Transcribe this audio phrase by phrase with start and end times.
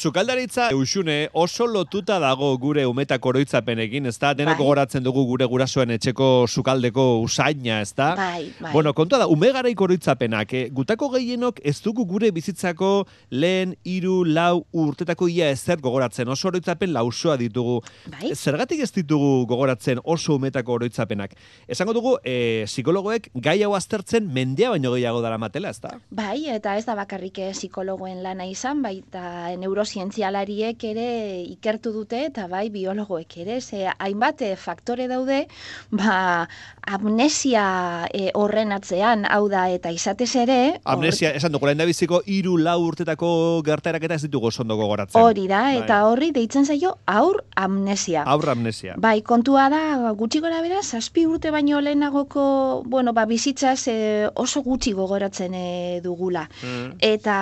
[0.00, 4.30] Zukaldaritza eusune oso lotuta dago gure umetak oroitzapenekin, ez da?
[4.32, 4.62] Denok Bai.
[4.62, 8.14] gogoratzen dugu gure gurasoen etxeko sukaldeko usaina, ez da?
[8.16, 8.70] Bai, bai.
[8.72, 10.62] Bueno, kontua da, ume garaiko oroitzapenak, eh?
[10.72, 16.94] gutako gehienok ez dugu gure bizitzako lehen, hiru, lau urtetako ia ezer gogoratzen, oso oroitzapen
[16.96, 17.82] lausoa ditugu.
[18.08, 18.32] Bai.
[18.32, 21.36] Zergatik ez ditugu gogoratzen oso umetako oroitzapenak?
[21.68, 25.92] Esango dugu, eh, psikologoek gai hau aztertzen mendea baino gehiago dara matela, ez da?
[26.08, 29.52] Bai, eta ez da bakarrik eh, psikologoen lana izan, baita
[29.90, 35.46] neurozientzialariek ere ikertu dute, eta bai biologoek ere, ze hainbat eh, faktore daude,
[35.90, 36.46] ba,
[36.86, 40.80] amnesia eh, horren atzean, hau da, eta izatez ere...
[40.84, 44.76] Amnesia, esan dugu, lehen da biziko hiru lau urtetako gertaerak eta ez ditugu oso ondo
[44.76, 45.20] gogoratzen.
[45.20, 45.80] Hori da, Bai.
[45.82, 48.24] eta horri deitzen zaio aur amnesia.
[48.26, 48.94] Aurra amnesia.
[48.98, 54.62] Bai, kontua da, gutxi gora bera, zazpi urte baino lehenagoko, bueno, ba, bizitzaz eh, oso
[54.62, 56.46] gutxi gogoratzen eh, dugula.
[56.62, 56.98] Mm.
[57.10, 57.36] Eta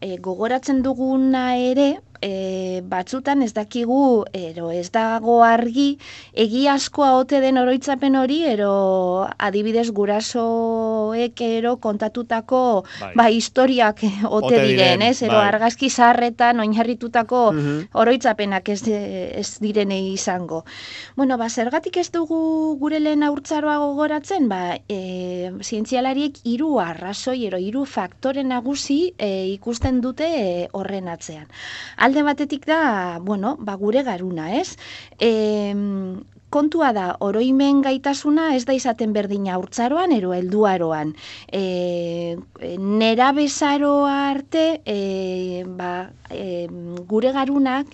[0.00, 5.98] e, gogoratzen duguna ere, e, batzutan ez dakigu, ero ez dago argi,
[6.34, 13.12] egiazkoa ote den oroitzapen hori, ero adibidez gurasoek ero kontatutako Bai.
[13.16, 15.22] ba, historiak ote, Ote diren, ez?
[15.22, 15.46] Ero bai.
[15.48, 17.88] argazki zarretan oinarritutako Mhm.
[17.92, 20.64] oroitzapenak ez, ez direne izango.
[21.16, 27.58] Bueno, ba, zergatik ez dugu gure lehen aurtzaroa gogoratzen, ba, e, zientzialariek hiru arrazoi, ero
[27.58, 31.46] hiru faktore nagusi e, ikusten dute e, horren atzean.
[32.08, 34.76] Alde batetik da, bueno, ba, gure garuna, ez?
[35.20, 35.74] E,
[36.56, 41.12] kontua da, oroimen gaitasuna ez da izaten berdina aurtzaroan, ero helduaroan.
[41.52, 42.38] E,
[43.02, 45.90] nera bezaroa arte, e, ba,
[46.32, 46.64] e,
[47.12, 47.92] gure garunak,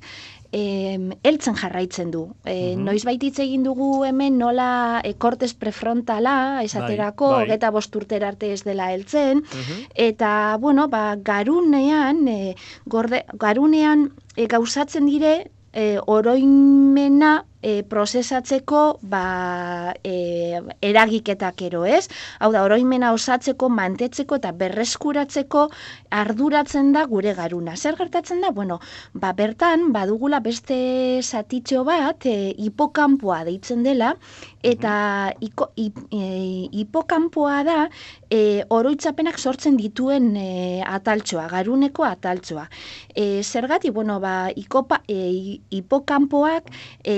[0.55, 2.29] heltzen jarraitzen du.
[2.45, 2.85] E, Mhm.
[2.85, 7.51] Noiz hitz egin dugu hemen nola e, kortez prefrontala, esaterako, bai.
[7.51, 9.87] eta bost urtera arte ez dela heltzen, Mhm.
[9.95, 12.55] eta, bueno, ba, garunean, e,
[12.87, 22.07] gorde, garunean e, gauzatzen dire, e, oroimena e, prozesatzeko ba, e, eragiketak ero, ez?
[22.39, 25.65] Hau da, oroimena osatzeko, mantetzeko eta berreskuratzeko
[26.13, 27.77] arduratzen da gure garuna.
[27.77, 28.53] Zer gertatzen da?
[28.53, 28.81] Bueno,
[29.15, 30.77] ba, bertan, badugula beste
[31.23, 34.13] zatitxo bat, e, hipokampoa deitzen dela,
[34.65, 37.79] eta iko, hip, e, hipokampoa da
[38.29, 42.69] e, oroitzapenak sortzen dituen e, ataltxoa, garuneko ataltxoa.
[43.15, 46.69] E, zergati, bueno, ba, ikopa, e, hipokampoak
[47.01, 47.17] e,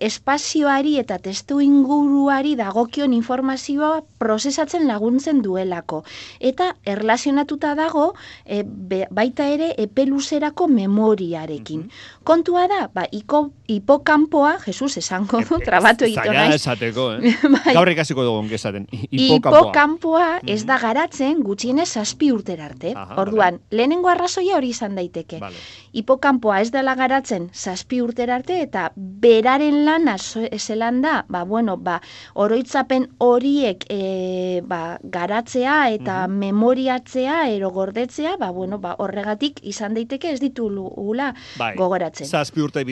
[0.00, 6.02] espazioari eta testu inguruari dagokion informazioa prozesatzen laguntzen duelako.
[6.40, 8.06] Eta erlazionatuta dago
[8.44, 11.86] e, be- baita ere epeluzerako memoriarekin.
[12.24, 16.54] Kontua da, ba, iko, hipokampoa, Jesus esango du, trabatu egiten naiz.
[16.60, 17.34] esateko, eh?
[17.54, 17.74] Bai.
[17.74, 18.86] Gaur ikasiko dugu ongezaten.
[18.92, 19.60] Hipokampoa.
[19.60, 22.92] Hipokampoa ez da garatzen gutxienez zazpi urtera arte.
[22.96, 25.38] Aha, Orduan, lehenengo arrazoia hori izan daiteke.
[25.42, 25.56] Vale.
[25.96, 31.76] Hipokampoa ez dela garatzen zazpi urtera arte eta beraren lana zo- zelan da, ba, bueno,
[31.76, 32.00] ba,
[32.34, 40.30] oroitzapen horiek e, ba, garatzea eta memoriatzea, ero gordetzea, ba, bueno, ba, horregatik izan daiteke
[40.32, 41.74] ez ditugula Bai.
[41.76, 42.26] gogoratzen.
[42.26, 42.84] Zazpi urte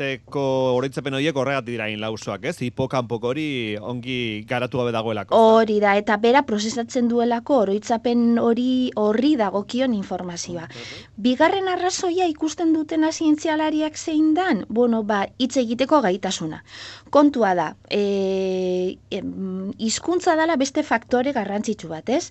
[0.00, 0.42] bitarteko
[0.76, 2.56] oroitzapen horiek horregatik dira lausoak, ez?
[2.64, 5.36] Hipokampoko hori ongi garatu gabe dagoelako.
[5.36, 10.68] Hori da, eta bera prozesatzen duelako oroitzapen hori horri dagokion informazioa.
[11.16, 16.62] Bigarren arrazoia ikusten dutena zientzialariak zein dan, bueno, ba, hitz egiteko gaitasuna.
[17.10, 18.96] Kontua da, e,
[19.78, 22.30] hizkuntza dala beste faktore garrantzitsu bat, ez?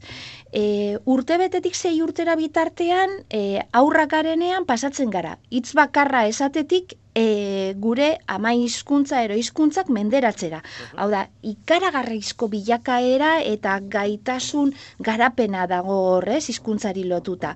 [0.51, 5.37] E, urte betetik zei urtera bitartean, e, aurrak garenean pasatzen gara.
[5.51, 10.61] Hitz bakarra esatetik, e, gure ama hizkuntza ero hizkuntzak menderatzera.
[10.95, 17.55] Hau da, ikaragarrizko bilakaera eta gaitasun garapena dago horrez hizkuntzari lotuta.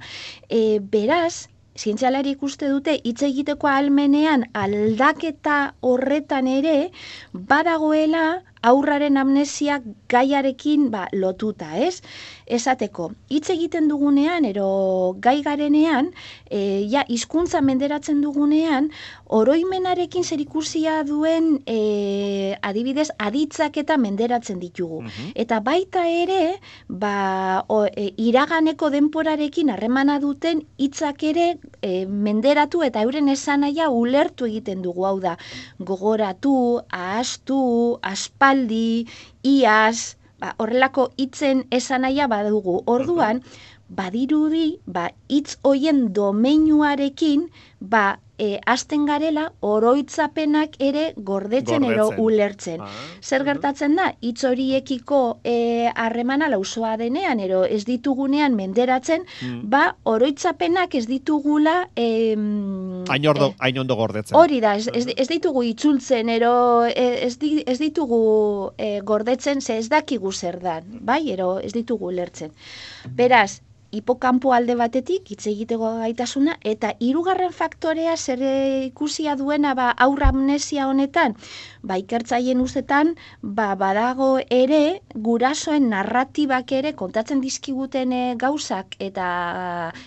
[0.50, 1.48] E, beraz,
[1.78, 6.92] zientzialari ikuste dute hitz egiteko ahalmenean aldaketa horretan ere
[7.34, 8.26] badagoela
[8.64, 9.82] aurraren amnesia
[10.12, 12.02] gaiarekin ba, lotuta, ez?
[12.48, 14.68] Esateko, hitz egiten dugunean, ero
[15.24, 16.12] gai garenean,
[16.50, 18.90] e, ja, hizkuntza menderatzen dugunean,
[19.28, 25.04] oroimenarekin zerikusia duen, e, adibidez, aditzak eta menderatzen ditugu.
[25.04, 25.32] Mhm.
[25.46, 33.04] Eta baita ere, ba, o, e, iraganeko denporarekin harremana duten hitzak ere e, menderatu eta
[33.06, 35.36] euren esanaia ulertu egiten dugu, hau da,
[35.92, 36.56] gogoratu,
[36.90, 37.60] ahastu,
[38.14, 39.06] aspaldi,
[39.44, 42.80] iaz, ba, horrelako hitzen esanaia badugu.
[42.96, 43.44] Orduan,
[44.00, 47.50] badirudi, ba, hitz hoien domeinuarekin,
[47.84, 52.82] ba, e, azten garela oroitzapenak ere gordetzen, ero ulertzen.
[52.82, 52.92] Ah,
[53.22, 59.60] Zer gertatzen da, hitz horiekiko e, harremana lausoa denean, ero ez ditugunean menderatzen, mm.
[59.74, 61.76] ba, oroitzapenak ez ditugula...
[61.96, 62.08] E,
[63.12, 64.38] hain, ordo, hain ondo gordetzen.
[64.40, 66.56] Hori da, ez, ez, ditugu itzultzen, ero
[66.88, 67.36] e, ez,
[67.68, 68.24] ez ditugu
[68.78, 72.56] e, gordetzen, ze ez dakigu zer dan, bai, ero ez ditugu ulertzen.
[73.20, 73.60] Beraz,
[73.94, 78.42] hipokampo alde batetik hitz egiteko gaitasuna eta hirugarren faktorea zer
[78.90, 81.36] ikusia duena ba aurra amnesia honetan
[81.84, 89.28] ba ikertzaileen ustetan ba badago ere gurasoen narratibak ere kontatzen dizkiguten eh, gauzak eta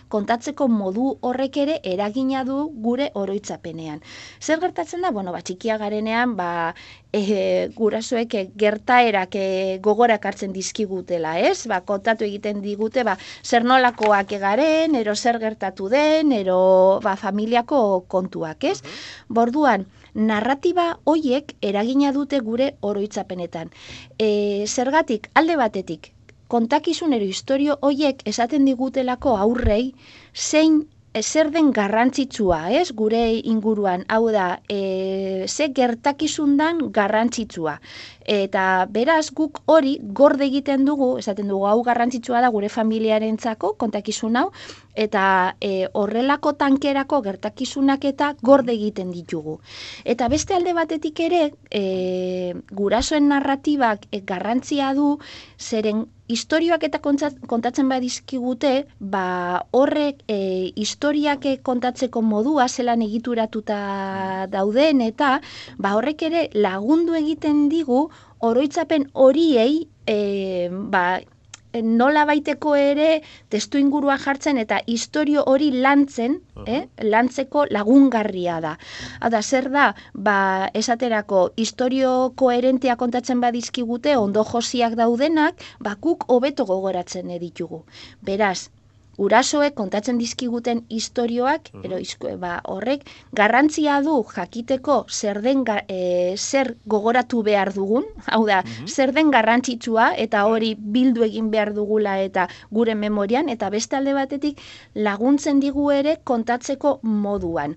[0.08, 4.00] kontatzeko modu horrek ere eragina du gure oroitzapenean.
[4.40, 5.10] Zer gertatzen da?
[5.10, 6.74] Bueno ba txikia garenean ba
[7.16, 9.46] e, gurasoek e, gertaerak e,
[9.82, 11.66] gogorak hartzen dizkigutela, ez?
[11.70, 16.58] Ba, kontatu egiten digute, ba, zer nolakoak egaren, ero zer gertatu den, ero
[17.04, 18.80] ba, familiako kontuak, ez?
[19.28, 23.72] Borduan, narratiba hoiek eragina dute gure oroitzapenetan.
[24.18, 26.12] E, zergatik, alde batetik,
[26.48, 29.94] kontakizun ero historio hoiek esaten digutelako aurrei,
[30.34, 30.84] zein
[31.22, 33.20] zer den garrantzitsua, ez, gure
[33.52, 37.78] inguruan, hau da, e, ze gertakizundan garrantzitsua.
[38.26, 44.36] Eta beraz guk hori gorde egiten dugu, esaten dugu hau garrantzitsua da gure familiarentzako kontakizun
[44.36, 44.48] hau
[44.96, 49.60] eta e, horrelako tankerako gertakizunak eta gorde egiten ditugu.
[50.04, 55.18] Eta beste alde batetik ere, e, gurasoen narratibak e, garrantzia du
[55.60, 65.36] zeren historioak eta kontatzen badizkigute, ba horrek e, historiak kontatzeko modua zelan egituratuta dauden eta
[65.78, 68.08] ba horrek ere lagundu egiten digu
[68.40, 71.06] oroitzapen horiei e, ba,
[71.82, 78.76] nola baiteko ere testu ingurua jartzen eta historio hori lantzen, eh, lantzeko lagungarria da.
[79.20, 87.30] Hada, zer da, ba, esaterako historio koherentia kontatzen badizkigute, ondo josiak daudenak, bakuk hobeto gogoratzen
[87.30, 87.84] editugu.
[88.22, 88.70] Beraz,
[89.18, 91.98] urasoek kontatzen dizkiguten istorioak, uh ero
[92.38, 99.12] ba, horrek, garrantzia du jakiteko zer den e, zer gogoratu behar dugun, hau da, zer
[99.12, 104.60] den garrantzitsua eta hori bildu egin behar dugula eta gure memorian, eta beste alde batetik
[104.94, 107.76] laguntzen digu ere kontatzeko moduan.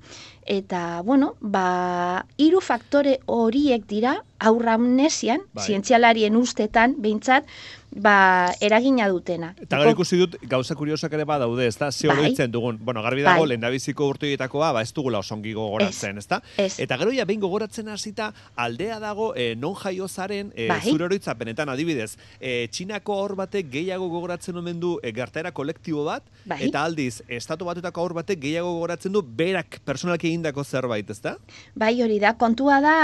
[0.49, 5.65] Eta, bueno, ba, hiru faktore horiek dira, aurra amnesian, bai.
[5.67, 7.45] zientzialarien ustetan, behintzat,
[7.91, 9.53] ba, eragina dutena.
[9.59, 11.91] Eta gara ikusi dut, gauza kuriosak ere badaude, ez da?
[11.91, 12.33] Ze bai.
[12.47, 13.49] dugun, bueno, garbi dago, bai.
[13.49, 16.41] lehen dabiziko urtuetakoa, ba, ez dugula osongi gogoratzen, ez da?
[16.57, 20.81] Eta gero ja, behin gogoratzen hasita aldea dago, e, non jaio zaren, e, bai.
[20.81, 26.23] zure horoitzapenetan adibidez, e, txinako hor batek gehiago gogoratzen omen du e, gertaera kolektibo bat,
[26.45, 26.61] bai.
[26.67, 31.35] eta aldiz, estatu batetako hor batek gehiago gogoratzen du, berak personalki egindako zerbait, ez da?
[31.75, 32.97] Bai, hori da, kontua da,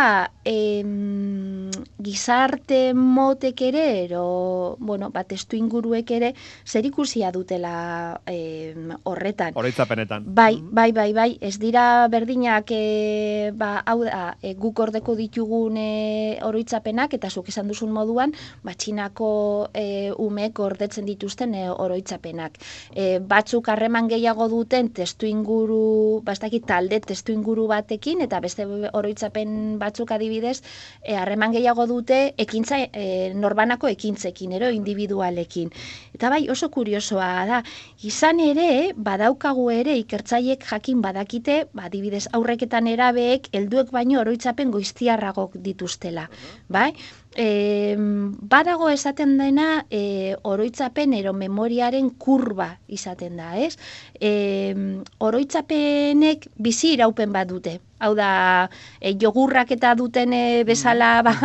[0.45, 1.71] em,
[2.01, 6.33] gizarte motek ere, ero, bueno, ba, testu inguruek ere
[6.65, 9.53] zer ikusia dutela e, horretan.
[9.55, 10.25] Horitzapenetan.
[10.27, 10.69] Bai, mm.
[10.73, 16.39] bai, bai, bai, ez dira berdinak e, ba, hau da, e, guk ordeko ditugun e,
[16.45, 18.33] oroitzapenak eta zuk esan duzun moduan,
[18.63, 19.29] ba, txinako
[19.73, 22.59] e, umek gordetzen dituzten e, oroitzapenak.
[22.95, 29.77] E, batzuk harreman gehiago duten testu inguru, bastakit talde testu inguru batekin, eta beste oroitzapen
[29.81, 30.61] batzuk adibidez,
[31.01, 35.71] e, harreman gehiago dute ekintza e, norbanako ekintzekin, ero individualekin.
[36.15, 37.61] Eta bai oso kuriosoa da,
[38.03, 46.29] izan ere, badaukagu ere ikertzaiek jakin badakite, badibidez aurreketan erabeek, helduek baino oroitzapen goiztiarragok dituztela.
[46.69, 46.91] Bai?
[47.35, 53.75] E, badago esaten dena e, oroitzapen ero memoriaren kurba izaten da, ez?
[54.19, 54.73] E,
[55.19, 57.77] oroitzapenek bizi iraupen bat dute.
[57.99, 61.35] Hau da, e, jogurrak eta duten e, bezala ba,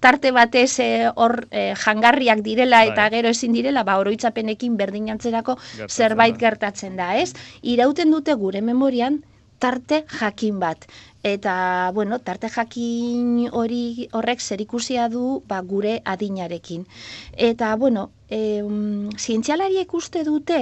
[0.00, 3.18] tarte batez e, hor e, jangarriak direla eta bai.
[3.18, 7.32] gero ezin direla, ba, oroitzapenekin berdinantzerako zerbait gertatzen da, ez?
[7.62, 9.24] Irauten dute gure memorian
[9.58, 10.84] tarte jakin bat
[11.26, 16.84] eta bueno, tarte jakin hori horrek zerikusia du ba, gure adinarekin.
[17.32, 18.62] Eta bueno, e,
[19.18, 20.60] zientzialariek uste dute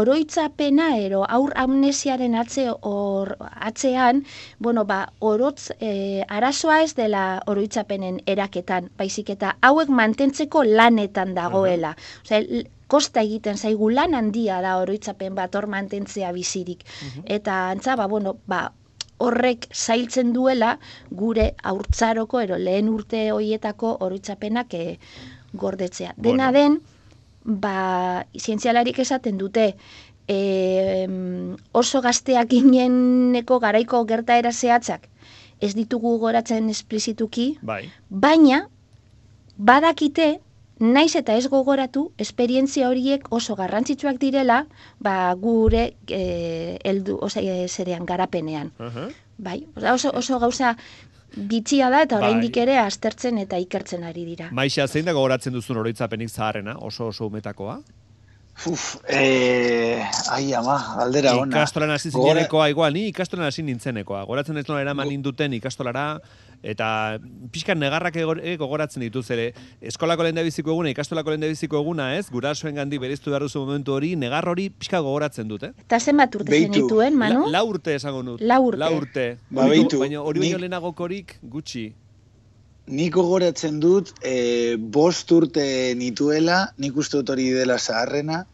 [0.00, 3.36] oroitzapena ero aur amnesiaren atze or,
[3.68, 4.24] atzean,
[4.58, 11.94] bueno, ba, orotz, e, arazoa ez dela oroitzapenen eraketan, baizik eta hauek mantentzeko lanetan dagoela.
[12.24, 16.86] Osea, kosta egiten zaigu lan handia da oroitzapen bat hor mantentzea bizirik.
[17.26, 18.70] Eta antza, ba, bueno, ba,
[19.18, 20.76] horrek zailtzen duela
[21.10, 24.98] gure haurtzaroko ero lehen urte hoietako oroitzapenak e,
[25.54, 26.14] gordetzea.
[26.16, 26.78] Dena den,
[27.44, 29.72] ba, zientzialarik esaten dute,
[30.28, 31.06] e,
[31.72, 35.08] oso gazteak ineneko garaiko gertaera zehatzak,
[35.60, 37.84] ez ditugu goratzen esplizituki, bai.
[38.08, 38.66] baina
[39.58, 40.38] badakite
[40.80, 44.64] naiz eta ez gogoratu esperientzia horiek oso garrantzitsuak direla,
[44.98, 48.72] ba, gure eh eldu, osea, zerean garapenean.
[49.38, 50.76] Bai, oso, oso gauza
[51.36, 52.62] bitxia da eta oraindik bai.
[52.62, 54.48] ere aztertzen eta ikertzen ari dira.
[54.52, 57.80] Maixa, zein da gogoratzen duzun oroitzapenik zaharrena, oso oso umetakoa?
[58.66, 61.54] Uf, eh, ai ama, aldera ona.
[61.54, 64.24] Ikastolan hasi zinenekoa igual, ni ikastolan hasi nintzenekoa.
[64.26, 66.06] Goratzen ez nola eraman induten ikastolara,
[66.62, 67.18] eta
[67.52, 69.52] pixkan negarrak e, gogoratzen dituz ere.
[69.80, 72.26] Eskolako lehen biziko eguna, ikastolako lehen biziko eguna, ez?
[72.34, 75.72] Gurasoen gandi beriztu behar duzu momentu hori, negar hori pixka gogoratzen dut, eh?
[75.86, 77.46] Eta zenbat urte zenituen, Manu?
[77.46, 78.42] La, la urte esango nut.
[78.42, 78.82] La urte.
[78.82, 79.30] La urte.
[79.50, 81.92] Ba, Baina hori baino lehenagokorik gutxi.
[82.88, 88.44] Nik gogoratzen dut, e, bost urte nituela, nik uste dut hori dela zaharrena,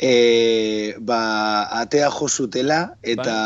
[0.00, 3.36] e, ba, atea josutela, eta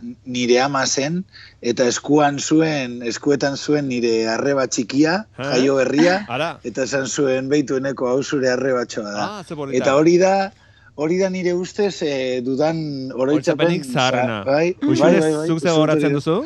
[0.00, 0.14] bai.
[0.24, 1.22] nire ama zen,
[1.60, 6.22] eta eskuan zuen, eskuetan zuen nire arreba txikia, jaio berria,
[6.68, 9.26] eta esan zuen beitueneko hau zure arreba txoa da.
[9.40, 10.50] Ah, eta hori da,
[10.96, 13.84] hori da nire ustez e, dudan oroitzapen.
[13.84, 14.42] zaharrena.
[14.44, 16.40] Bai, bai, bai, bai, zuk ze gogoratzen duzu?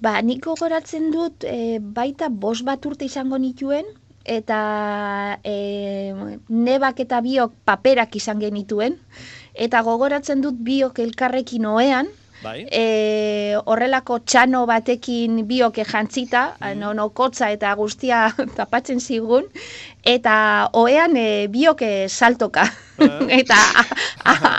[0.00, 3.84] Ba, nik gogoratzen dut e, baita bos bat urte izango nituen,
[4.24, 4.60] eta
[5.44, 5.56] e,
[6.48, 8.96] nebak eta biok paperak izan genituen,
[9.54, 12.08] eta gogoratzen dut biok elkarrekin oean,
[12.40, 12.64] Bai.
[12.72, 16.94] E, horrelako txano batekin bioke jantzita, mm.
[16.96, 18.22] no, kotza eta guztia
[18.56, 19.44] tapatzen zigun,
[20.00, 20.34] eta
[20.72, 22.64] oean e, bioke saltoka.
[23.40, 23.58] Eta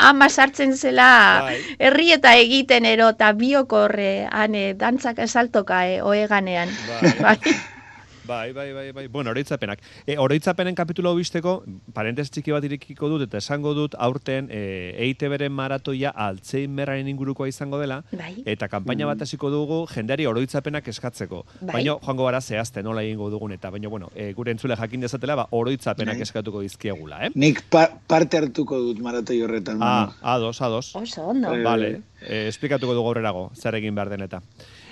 [0.10, 1.10] ama sartzen zela
[1.48, 1.58] bai.
[1.80, 6.74] herri eta egiten ero, eta bioko horre, ane, dantzak saltoka e, oeganean.
[7.22, 7.38] Bai.
[8.26, 8.42] bai.
[8.42, 9.08] Bai, bai, bai, bai.
[9.08, 9.80] Bueno, oroitzapenak.
[10.06, 11.64] E, oroitzapenen kapitulo bisteko,
[11.94, 14.62] parentes txiki bat irekiko dut, eta esango dut, aurten, e,
[15.06, 18.34] eite beren maratoia Alzheimeraren ingurukoa izango dela, bai.
[18.46, 21.44] eta kanpaina bat hasiko dugu, jendeari oroitzapenak eskatzeko.
[21.62, 21.74] Bai.
[21.78, 25.36] Baina, joango gara zehazte, nola egingo dugun, eta baina, bueno, e, gure entzule jakin dezatela,
[25.36, 26.28] ba, oroitzapenak bai.
[26.28, 27.32] eskatuko dizkiegula, eh?
[27.36, 29.82] Nik pa parte hartuko dut maratoi horretan.
[29.82, 30.96] Ah, ados, ados.
[30.96, 31.54] Oso, ondo.
[31.54, 34.42] Eh, vale, e, esplikatuko dugu aurrerago, zer egin behar deneta.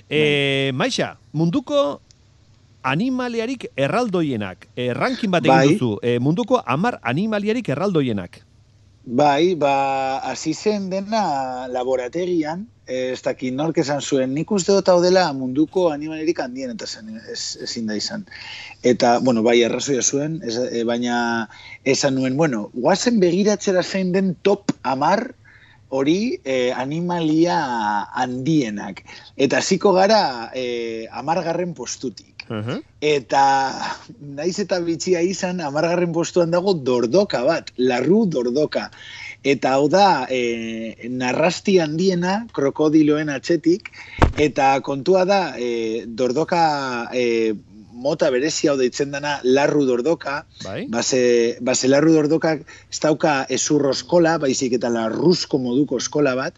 [0.09, 2.01] E, Maixa, munduko
[2.83, 4.67] animaliarik erraldoienak.
[4.75, 5.73] Errankin bat egin bai.
[5.73, 5.97] duzu.
[6.03, 8.43] E, munduko amar animaliarik erraldoienak.
[9.09, 14.99] Bai, ba, hasi zen dena laborategian, ez dakit nork esan zuen, nik uste dut hau
[15.01, 18.25] dela munduko animalerik handien eta zen, ez, ezin da izan.
[18.83, 21.49] Eta, bueno, bai, arrazoia zuen, ez, e, baina
[21.85, 25.31] esan nuen, bueno, guazen begiratzera zein den top amar
[25.89, 27.57] hori e, animalia
[28.13, 29.01] handienak.
[29.37, 32.38] Eta ziko gara e, amargarren postutik.
[32.49, 33.43] Eta
[34.19, 38.89] naiz eta bitxia izan, amargarren postuan dago dordoka bat, larru dordoka.
[39.43, 43.91] Eta hau da, e, narrasti handiena, krokodiloen atxetik,
[44.35, 46.63] eta kontua da, e, dordoka
[47.13, 47.53] e,
[47.99, 50.85] mota berezi hau deitzen dana larru dordoka, bai?
[50.91, 56.57] base, base larru dordokak ez dauka ezurro eskola, baizik eta larruzko moduko eskola bat,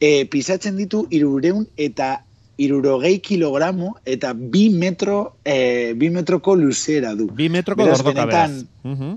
[0.00, 2.16] e, pisatzen ditu irureun eta
[2.60, 7.30] irurogei kilogramo eta bi metro, e, bi metroko luzera du.
[7.36, 8.64] Bi metroko beraz, dordoka beraz.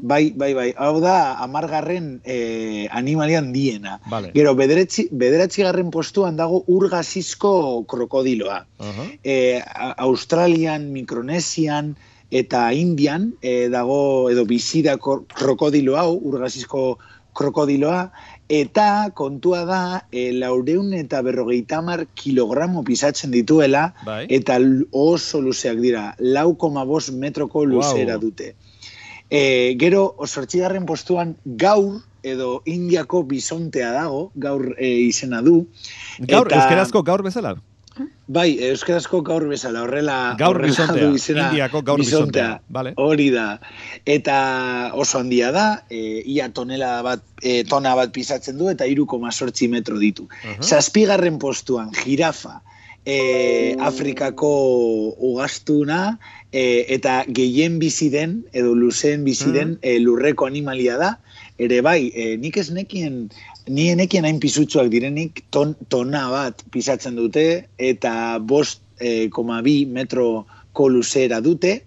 [0.01, 0.69] Bai, bai, bai.
[0.77, 3.99] Hau da, amargarren e, animalian diena.
[4.11, 4.31] Vale.
[4.35, 7.53] Gero, bederatzi, bederatzi garren postuan dago urgazizko
[7.91, 8.63] krokodiloa.
[8.79, 9.11] Uh
[10.03, 11.93] Australian, Mikronesian,
[12.33, 16.97] eta Indian e, dago edo bizida krokodilo hau, urgazizko
[17.37, 18.07] krokodiloa,
[18.53, 19.81] eta kontua da
[20.11, 24.27] e, laureun eta berrogeita mar kilogramo pisatzen dituela bai.
[24.29, 24.59] eta
[24.91, 28.53] oso luzeak dira, lau koma bos metroko luzera dute.
[29.29, 35.63] E, gero, osortxigarren postuan gaur edo indiako bisontea dago, gaur e, izena du.
[36.19, 36.61] Gaur, eta...
[36.61, 37.57] euskerazko gaur bezala?
[38.33, 40.15] Bai, euskarazko gaur bezala, horrela...
[40.39, 42.47] Gaur bizontea, indiako gaur bizontea.
[42.73, 42.93] Vale.
[42.97, 43.59] Hori da.
[44.09, 44.37] Eta
[44.97, 49.67] oso handia da, e, ia tonela bat, e, tona bat pisatzen du, eta iruko sortzi
[49.67, 50.27] metro ditu.
[50.43, 52.61] Uh Zazpigarren postuan, jirafa,
[53.05, 54.53] e, Afrikako
[55.19, 56.17] ugastuna,
[56.51, 61.17] e, eta gehien bizi den, edo luzeen bizi den, e, lurreko animalia da,
[61.61, 63.27] ere bai, e, nik ez nekien
[63.67, 69.83] ni enekien hain pisutsuak direnik ton, tona bat pisatzen dute eta bost e, koma bi
[69.85, 71.81] metro kolusera dute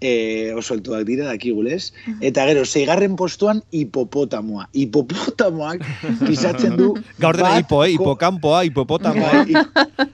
[0.00, 4.68] e, oso altuak dira dakigulez eta gero, zeigarren postuan hipopotamoa.
[4.74, 5.84] Hipopotamoak
[6.26, 7.94] pisatzen du gaur dena hipo, eh?
[7.94, 9.44] hipokampoa, hipopotamoa.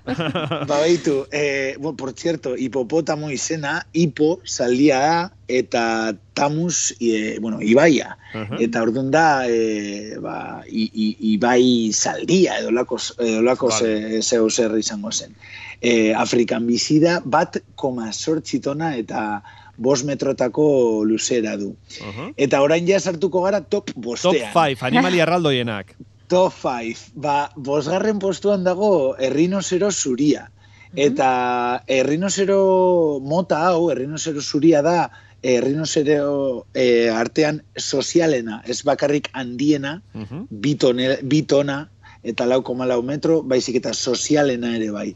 [0.69, 5.17] Ba behitu, eh, bueno, por cierto hipopotamo izena, hipo saldia da
[5.59, 8.17] eta Tamus, e, bueno, Ibaia.
[8.59, 14.23] Eta orduan da, e, ba, i, i, Ibai zaldia, edo lako, edo lako vale.
[14.23, 15.35] zeu zer izango zen.
[15.81, 19.43] E, Afrikan bizida, bat koma sortxitona eta
[19.77, 21.75] bos metrotako luzera du.
[22.37, 24.53] Eta orain ja sartuko gara top bostean.
[24.53, 25.95] Top 5, animali arraldoienak.
[26.33, 30.49] top 5, ba, bosgarren postuan dago errinozero zuria.
[30.93, 31.29] Eta
[31.89, 35.11] errinozero mota hau, errinozero zuria da,
[35.43, 40.47] errinozero e, artean sozialena, ez bakarrik handiena, uh -huh.
[40.51, 41.89] bitone, bitona,
[42.23, 45.15] eta lau koma lau metro, baizik eta sozialena ere bai.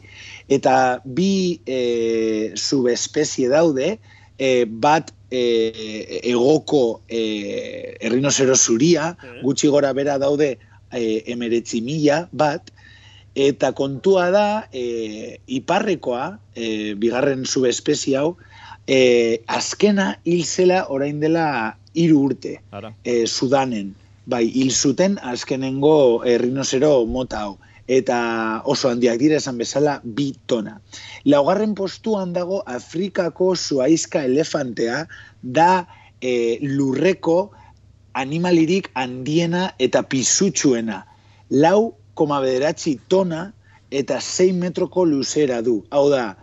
[0.48, 3.98] Eta bi e, subespezie daude,
[4.38, 10.56] e, bat e, egoko e, errinozero zuria, gutxi gora bera daude
[10.90, 12.72] e, emeretzi mila bat,
[13.36, 18.36] eta kontua da, e, iparrekoa, e, bigarren subespezie hau,
[18.86, 22.60] e, azkena hil zela orain dela hiru urte,
[23.04, 23.94] e, Sudanen.
[24.26, 27.58] Bai, hil zuten azkenengo errinozero mota hau.
[27.86, 28.16] Eta
[28.66, 30.80] oso handiak dira esan bezala bi tona.
[31.24, 35.04] Laugarren postuan dago Afrikako zuaizka elefantea
[35.42, 35.86] da
[36.20, 37.52] e, lurreko
[38.18, 41.04] animalirik handiena eta pisutsuena.
[41.50, 43.52] Lau koma bederatzi tona
[43.94, 45.84] eta 6 metroko luzera du.
[45.94, 46.34] Hau da,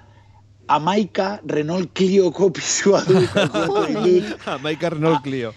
[0.67, 3.20] Amaika Renault Clio ko pisua du.
[4.48, 5.53] Amaika Renault Clio.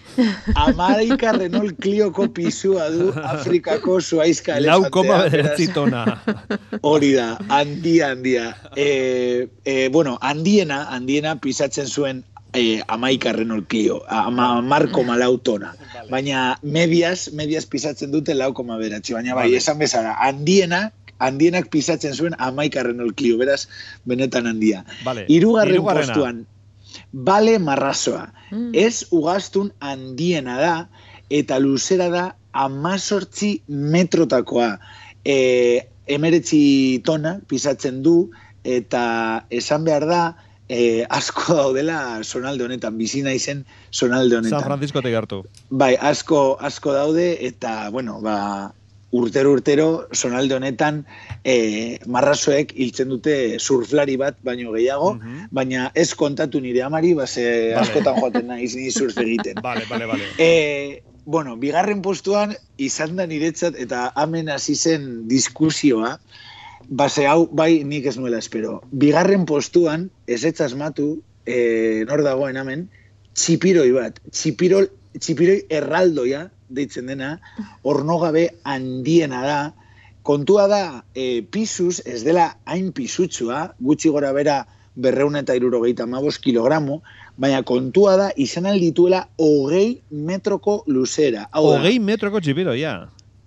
[0.55, 4.83] Amaika Renault Clio ko pisua du Afrikako zuaizka elefantea.
[4.83, 6.19] Lau koma tona.
[6.83, 8.55] Hori da, handia, handia.
[8.75, 12.23] E, e, bueno, handiena, handiena pisatzen zuen
[12.53, 15.73] e, amaika Renault Clio, ama, marko malautona.
[16.09, 19.13] Baina medias, medias pisatzen dute lau koma beratzi.
[19.13, 20.91] Baina bai, esan bezala, handiena,
[21.23, 23.65] handienak pisatzen zuen amaikarren olklio, beraz,
[24.05, 24.83] benetan handia.
[25.05, 25.25] Vale.
[25.33, 26.45] Irugarren postuan,
[27.11, 28.27] bale marrazoa.
[28.51, 28.71] Mm.
[28.73, 30.75] Ez ugastun handiena da,
[31.29, 32.25] eta luzera da
[32.57, 34.77] amazortzi metrotakoa.
[35.25, 38.29] E, emeretzi tona pisatzen du,
[38.63, 39.03] eta
[39.53, 40.21] esan behar da,
[40.69, 44.59] e, asko daudela sonalde honetan, bizina izen sonalde honetan.
[44.59, 45.43] San Francisco te gartu.
[45.69, 48.37] Bai, asko, asko daude, eta, bueno, ba,
[49.17, 51.01] urtero urtero sonalde honetan
[51.43, 55.49] e, marrazoek hiltzen dute surflari bat baino gehiago, mhm.
[55.51, 57.75] baina ez kontatu nire amari, base vale.
[57.83, 59.61] askotan joaten naiz ni surf egiten.
[59.67, 60.27] Vale, vale, vale.
[60.39, 66.13] E, bueno, bigarren postuan izan da niretzat eta hemen hasi zen diskusioa,
[66.87, 68.79] base hau bai nik ez nuela espero.
[68.91, 72.87] Bigarren postuan ez ez asmatu, e, nor dagoen hemen,
[73.35, 74.85] txipiroi bat, txipiroi,
[75.19, 77.37] txipiroi erraldoia, deitzen dena,
[77.83, 79.59] ornogabe handiena da,
[80.27, 80.81] kontua da,
[81.15, 84.63] e, pisuz, ez dela hain pisutsua, gutxi gora bera
[84.97, 87.01] berreun eta irurogeita mabos kilogramo,
[87.37, 91.45] baina kontua da, izan aldituela hogei metroko luzera.
[91.53, 92.97] Hogei metroko txipiro, ja.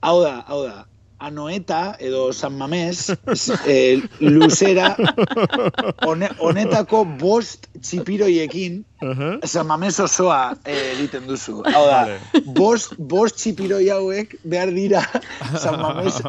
[0.00, 0.86] Hau da, hau da,
[1.20, 3.12] Anoeta edo San Mamés
[3.66, 4.96] e, luzera
[6.40, 8.80] honetako bost txipiroiekin
[9.44, 11.60] San Mamés osoa eh, egiten duzu.
[11.68, 12.00] Hau da,
[12.56, 15.04] bost, bost txipiroi hauek behar dira
[15.60, 16.22] San Mamés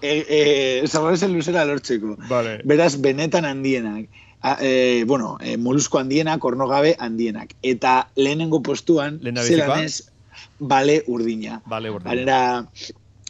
[0.00, 0.40] e, e,
[0.86, 2.14] San Mamés luzera lortzeko.
[2.30, 2.60] Vale.
[2.62, 4.06] Beraz, benetan handienak.
[4.42, 7.56] A, e, bueno, e, molusko handienak, ornogabe handienak.
[7.62, 10.04] Eta lehenengo postuan, zelan ez,
[10.58, 11.58] bale urdina.
[11.66, 12.42] Bale urdina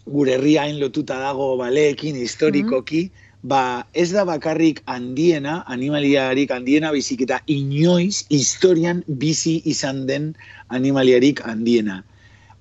[0.06, 3.48] gure herriain lotuta dago baleekin historikoki, mm-hmm.
[3.48, 10.34] ba ez da bakarrik handiena, animaliarik handiena bizik eta inoiz historian bizi izan den
[10.68, 12.02] animaliarik handiena.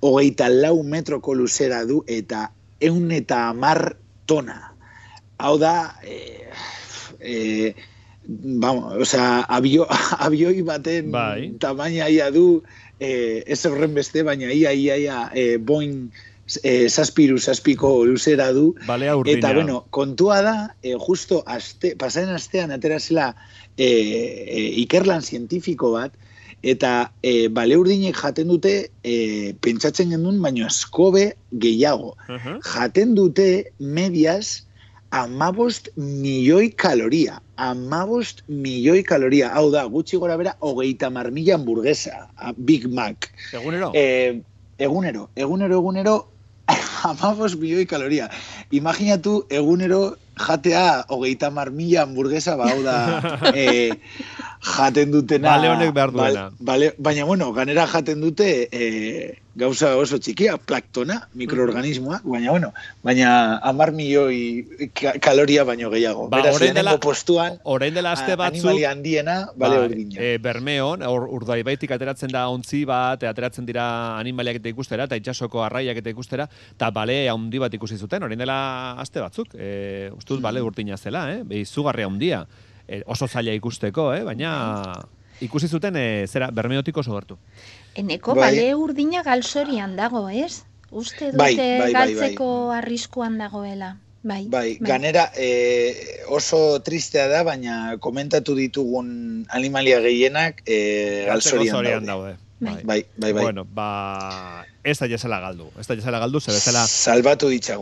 [0.02, 2.50] Hogeita lau metroko luzera du eta
[2.82, 4.74] eun eta amar tona.
[5.38, 6.50] Hau da, e,
[7.22, 7.74] e,
[8.26, 9.88] vamos, o sea, abio,
[10.26, 11.54] abioi baten bai.
[11.60, 12.64] tamaina ia du,
[13.00, 16.12] e, ez horren beste, baina ia, ia, ia, e, boing,
[16.64, 18.74] e, zazpiru, zazpiko luzera du.
[19.26, 23.36] Eta, bueno, kontua da, e, justo aste, pasaren astean atera zela
[23.78, 26.18] e, e, ikerlan zientifiko bat,
[26.62, 29.16] eta e, bale urdinek jaten dute e,
[29.62, 32.16] pentsatzen genuen, baino askobe gehiago.
[32.68, 33.48] Jaten dute
[33.80, 34.62] medias
[35.12, 37.42] amabost milioi kaloria.
[37.58, 39.52] Amabost milioi kaloria.
[39.54, 42.28] Hau da, gutxi gora bera, hogeita marmila hamburguesa.
[42.58, 43.30] Big Mac.
[43.54, 43.92] Egunero?
[43.94, 44.42] E,
[44.78, 45.30] egunero.
[45.36, 46.16] Egunero, egunero,
[47.04, 48.30] amabos milioi kaloria.
[48.72, 52.96] Imaginatu egunero jatea hogeita mar mila hamburguesa ba, da
[53.56, 53.92] e,
[54.62, 55.56] jaten dutena.
[55.56, 56.50] Bale honek behar duena.
[56.60, 62.72] Bale, baina bueno, ganera jaten dute e, gauza oso txikia, plaktona, mikroorganismoak, baina, bueno,
[63.04, 63.32] baina
[63.68, 66.28] amar milioi kaloria baino gehiago.
[66.32, 70.18] Ba, Beraz, dela, postuan, orain dela aste batzuk, animali handiena, bale ba, urdina.
[70.24, 75.64] E, bermeon, ur, urdai ateratzen da ontzi bat, ateratzen dira animaliak eta ikustera, eta itxasoko
[75.66, 80.40] arraiak eta ikustera, eta bale handi bat ikusi zuten, orain dela aste batzuk, e, ustuz
[80.40, 80.44] mm.
[80.44, 81.42] bale urdina zela, eh?
[81.60, 82.46] izugarria handia,
[82.88, 84.24] e, oso zaila ikusteko, eh?
[84.24, 84.54] baina
[85.42, 87.38] ikusi zuten e, zera bermeotik oso gertu.
[87.96, 88.52] Eneko bai.
[88.52, 90.64] bale urdina galzorian dago, ez?
[90.92, 93.98] Uste bai, dute bai, bai, galtzeko bai, arriskuan dagoela.
[94.24, 94.88] Bai, bai, bai.
[94.88, 102.38] ganera e, oso tristea da, baina komentatu ditugun animalia gehienak e, galzorian daude.
[102.62, 102.84] Bai.
[102.84, 103.42] bai, bai, bai.
[103.42, 105.72] Bueno, ba, ez da jesela galdu.
[105.82, 106.86] Ez da jesela galdu, ze bezala...
[106.86, 107.80] Salbatu ditzagun.